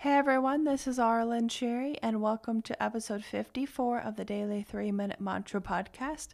Hey 0.00 0.14
everyone, 0.14 0.64
this 0.64 0.86
is 0.86 0.98
Arlen 0.98 1.50
Sherry, 1.50 1.98
and 2.00 2.22
welcome 2.22 2.62
to 2.62 2.82
episode 2.82 3.22
54 3.22 3.98
of 3.98 4.16
the 4.16 4.24
Daily 4.24 4.62
3 4.62 4.92
Minute 4.92 5.20
Mantra 5.20 5.60
Podcast. 5.60 6.28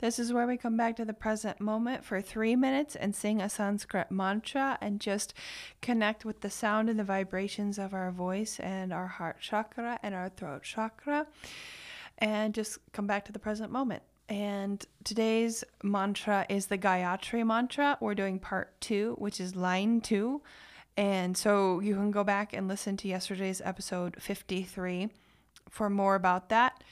This 0.00 0.18
is 0.18 0.34
where 0.34 0.46
we 0.46 0.58
come 0.58 0.76
back 0.76 0.96
to 0.96 1.04
the 1.06 1.14
present 1.14 1.58
moment 1.58 2.04
for 2.04 2.20
three 2.20 2.54
minutes 2.56 2.94
and 2.94 3.16
sing 3.16 3.40
a 3.40 3.48
Sanskrit 3.48 4.10
mantra 4.10 4.76
and 4.82 5.00
just 5.00 5.32
connect 5.80 6.26
with 6.26 6.42
the 6.42 6.50
sound 6.50 6.90
and 6.90 6.98
the 6.98 7.04
vibrations 7.04 7.78
of 7.78 7.94
our 7.94 8.10
voice 8.10 8.60
and 8.60 8.92
our 8.92 9.06
heart 9.06 9.40
chakra 9.40 9.98
and 10.02 10.14
our 10.14 10.28
throat 10.28 10.62
chakra, 10.62 11.26
and 12.18 12.52
just 12.52 12.76
come 12.92 13.06
back 13.06 13.24
to 13.24 13.32
the 13.32 13.38
present 13.38 13.72
moment. 13.72 14.02
And 14.28 14.84
today's 15.04 15.64
mantra 15.82 16.44
is 16.50 16.66
the 16.66 16.76
Gayatri 16.76 17.46
mantra. 17.46 17.96
We're 17.98 18.14
doing 18.14 18.38
part 18.38 18.78
two, 18.82 19.14
which 19.16 19.40
is 19.40 19.56
line 19.56 20.02
two. 20.02 20.42
And 20.96 21.36
so 21.36 21.80
you 21.80 21.94
can 21.94 22.10
go 22.10 22.24
back 22.24 22.52
and 22.52 22.68
listen 22.68 22.96
to 22.98 23.08
yesterday's 23.08 23.60
episode 23.64 24.16
53 24.20 25.10
for 25.68 25.90
more 25.90 26.14
about 26.14 26.48
that. 26.48 26.82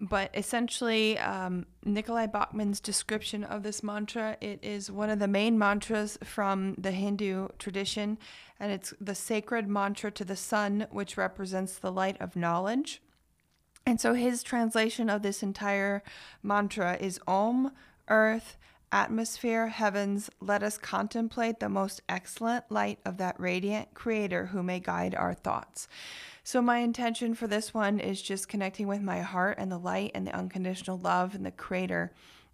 But 0.00 0.30
essentially, 0.34 1.18
um, 1.18 1.66
Nicolai 1.84 2.26
Bachman's 2.26 2.80
description 2.80 3.44
of 3.44 3.62
this 3.62 3.82
mantra, 3.82 4.36
it 4.40 4.58
is 4.62 4.90
one 4.90 5.08
of 5.08 5.20
the 5.20 5.28
main 5.28 5.58
mantras 5.58 6.18
from 6.22 6.74
the 6.76 6.90
Hindu 6.90 7.48
tradition, 7.58 8.18
and 8.58 8.72
it's 8.72 8.92
the 9.00 9.14
sacred 9.14 9.68
mantra 9.68 10.10
to 10.10 10.24
the 10.24 10.36
sun, 10.36 10.86
which 10.90 11.16
represents 11.16 11.78
the 11.78 11.92
light 11.92 12.20
of 12.20 12.34
knowledge. 12.34 13.00
And 13.86 14.00
so 14.00 14.14
his 14.14 14.42
translation 14.42 15.08
of 15.08 15.22
this 15.22 15.42
entire 15.42 16.02
mantra 16.42 16.96
is 17.00 17.20
Om, 17.28 17.72
Earth, 18.08 18.56
atmosphere, 18.94 19.66
heavens, 19.66 20.30
let 20.40 20.62
us 20.62 20.78
contemplate 20.78 21.58
the 21.58 21.68
most 21.68 22.00
excellent 22.08 22.70
light 22.70 23.00
of 23.04 23.16
that 23.18 23.38
radiant 23.40 23.92
Creator 23.92 24.46
who 24.46 24.62
may 24.62 24.78
guide 24.78 25.16
our 25.16 25.34
thoughts. 25.34 25.88
So, 26.44 26.62
my 26.62 26.78
intention 26.78 27.34
for 27.34 27.48
this 27.48 27.74
one 27.74 27.98
is 27.98 28.22
just 28.22 28.48
connecting 28.48 28.86
with 28.86 29.02
my 29.02 29.20
heart 29.20 29.58
and 29.58 29.70
the 29.70 29.78
light 29.78 30.12
and 30.14 30.26
the 30.26 30.34
unconditional 30.34 30.96
love 30.98 31.34
and 31.34 31.44
the 31.44 31.50
Creator, 31.50 32.12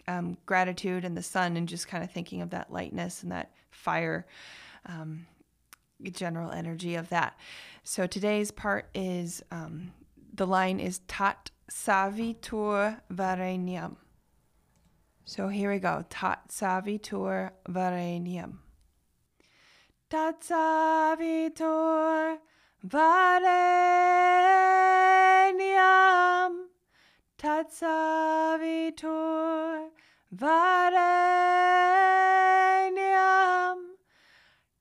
um, 0.08 0.38
gratitude 0.46 1.05
and 1.05 1.14
the 1.14 1.22
sun, 1.22 1.58
and 1.58 1.68
just 1.68 1.86
kind 1.86 2.02
of 2.02 2.11
thinking 2.11 2.41
of 2.41 2.50
that 2.50 2.72
lightness 2.72 3.22
and 3.22 3.30
that 3.30 3.52
fire. 3.70 4.27
Um, 4.86 5.27
general 6.12 6.50
energy 6.50 6.94
of 6.94 7.11
that. 7.11 7.38
So 7.83 8.06
today's 8.06 8.50
part 8.50 8.88
is 8.94 9.42
um, 9.50 9.92
the 10.33 10.46
line 10.46 10.80
is 10.80 11.00
Tat 11.00 11.50
Savitur 11.70 12.98
Varenyam. 13.12 13.96
So 15.24 15.48
here 15.48 15.70
we 15.70 15.78
go. 15.78 16.04
Tatsavitur 16.10 17.52
Varenium. 17.68 18.58
Tatsavitur 20.10 22.38
Varenium. 22.84 23.30
Tatsavitur 27.38 29.90
Varenium. 30.34 30.98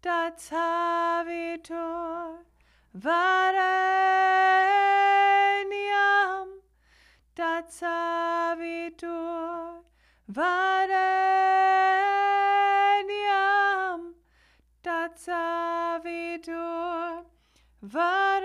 tat 0.00 0.40
Savitur 0.40 1.68
Varenyam 2.94 3.33
ad 7.64 7.70
savitur 7.70 9.08
vareniam, 10.28 10.54
Tat 14.82 15.18
savitur 15.18 17.24
vareniam, 17.82 18.38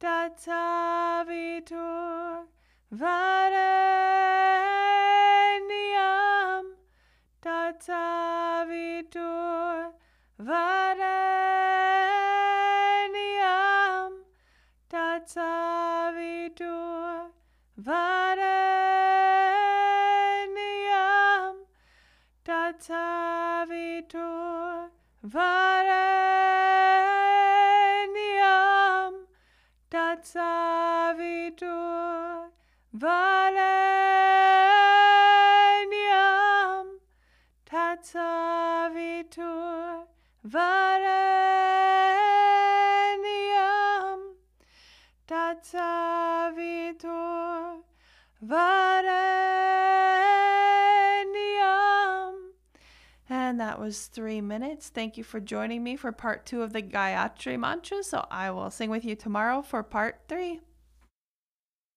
Tat 0.00 0.38
savitur 0.38 2.46
vareniam, 2.92 3.46
Tat 7.42 7.82
savitur 7.82 9.92
vareniam. 10.38 11.01
Savitur 15.32 17.32
Vareniam. 17.76 17.96
Dat 22.44 22.82
Savitur 22.82 24.90
Vareniam. 25.22 25.54
Dat 29.88 30.26
Savitur 30.26 32.50
Vareniam. 32.90 33.66
Dat 37.64 38.06
Savitur 38.06 40.06
Vareniam 40.42 40.91
tatsavitur 45.26 47.12
Vareniam. 48.44 48.92
And 53.28 53.60
that 53.60 53.78
was 53.78 54.06
three 54.06 54.40
minutes. 54.40 54.88
Thank 54.88 55.16
you 55.16 55.24
for 55.24 55.40
joining 55.40 55.82
me 55.84 55.96
for 55.96 56.12
part 56.12 56.44
two 56.44 56.62
of 56.62 56.72
the 56.72 56.82
Gayatri 56.82 57.58
mantra. 57.58 58.02
So 58.02 58.26
I 58.30 58.50
will 58.50 58.70
sing 58.70 58.90
with 58.90 59.04
you 59.04 59.14
tomorrow 59.14 59.62
for 59.62 59.82
part 59.82 60.20
three. 60.28 60.60